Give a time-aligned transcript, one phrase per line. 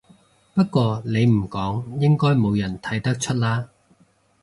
[0.55, 3.69] 不過你唔講應該冇人睇得出啦